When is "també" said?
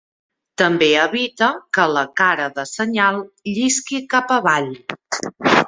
0.61-0.87